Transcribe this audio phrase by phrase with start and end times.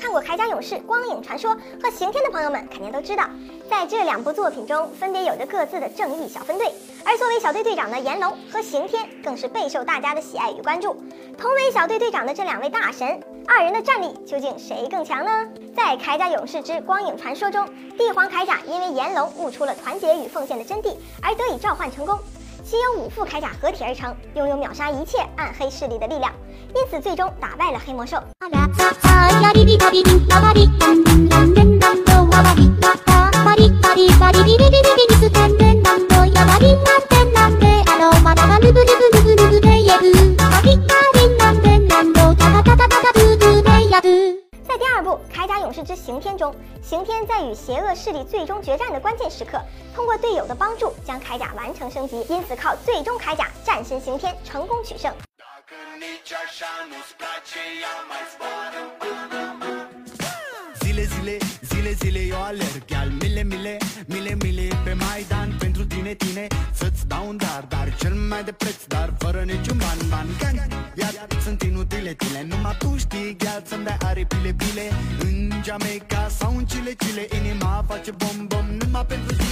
[0.00, 1.50] 看过《铠甲勇士光影传说》
[1.82, 3.28] 和刑天的朋友们肯定都知道，
[3.68, 6.72] 在这两部作品中分别有着各自的正义小分队，
[7.04, 10.96] 而作为小队队长的炎龙和刑天更是备受大家的喜爱与关注。
[11.38, 15.48] 同为小队队长的这两位大神，二人的战力究竟谁更强呢？
[15.74, 17.66] 在《铠甲勇士之光影传说》中，
[17.96, 22.18] 帝皇铠甲因为炎龙悟出了团结与奉献的真谛，而得以召唤成功。
[22.70, 26.32] 其由五副铠甲合体而成，拥有秒杀一切暗黑势力的力量，
[26.72, 28.16] 因此最终打败了黑魔兽。
[44.92, 49.60] 二部《铠甲勇士之刑天》中，刑天在与邪恶势力最终决战的关键时刻，
[49.94, 55.14] 通过队友的帮助将铠甲完成升级，因此靠最终铠甲战胜刑天，成功取胜。
[62.00, 65.56] zile eu alerg Al mile, mile, mile, mile pe Maidan.
[65.58, 69.76] Pentru tine, tine, să-ți dau un dar Dar cel mai de preț, dar fără niciun
[69.76, 70.26] ban, ban.
[70.38, 70.60] Gang,
[70.94, 74.86] iar sunt inutile tile Numai tu știi, gheal, să-mi dai aripile, bile
[75.20, 77.24] În Jamaica sau în Chile, Chile.
[77.38, 79.49] Inima face bom, bom, numai pentru tine.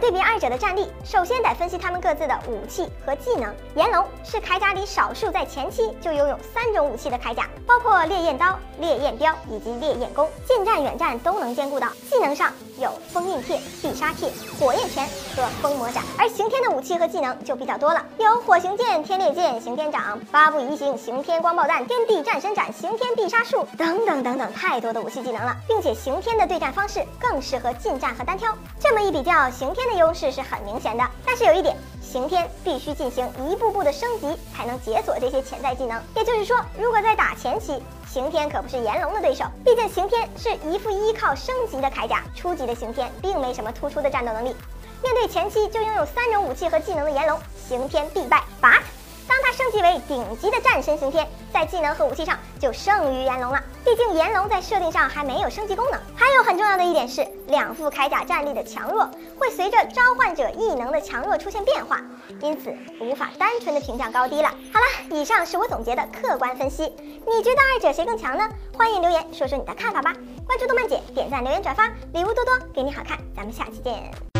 [0.00, 3.54] 对比二者的战力，首先得分析他们各自的武器和技能。
[3.74, 11.88] 炎龙是铠甲里少数在前期就拥有三种武器的铠甲，包括烈焰刀、烈焰镖以及烈焰弓，近战远战都能兼顾到。
[12.10, 28.54] 技能上有封印帖、必杀帖、火焰拳和封魔斩，而刑天的武器和技能就比较多了，有火刑剑、天裂剑、刑天掌、八部移形、刑天光爆弹、天地战神斩、刑天必杀术等等等等，太多的武器技能了，并且刑天的对战方式更适合近战和单挑。
[28.78, 31.04] 这么一比较，刑天的优势是很明显的。
[31.24, 36.00] 但是有一点，刑天必须进行一步步的升级，才能解锁这些潜在技能。
[36.14, 37.82] 也就是说，如果在打前期，
[38.16, 44.56] 刑天可不是炎龙的对手，毕竟刑天是一副依靠升级的铠甲，初级的刑天并没什么突出的战斗能力。
[45.02, 47.38] 面对前期就拥有三种武器和技能的炎龙，
[47.68, 48.42] 刑天必败。
[48.58, 48.80] But
[49.28, 53.62] 当他升级为顶级的战神刑天，在技能和武器上就胜于炎龙了。
[53.86, 56.00] 毕竟炎龙在设定上还没有升级功能。
[56.16, 59.08] 还有很重要的一点是，两副铠甲战力的强弱
[59.38, 62.00] 会随着召唤者异能的强弱出现变化，
[62.40, 64.48] 因此无法单纯的评价高低了。
[64.74, 66.82] 好了，以上是我总结的客观分析，
[67.24, 68.48] 你觉得二者谁更强呢？
[68.76, 70.12] 欢迎留言说说你的看法吧。
[70.44, 73.16] 关注动漫姐，点赞、留言、转发，礼物多多，给你好看。
[73.36, 74.35] 咱们下期见。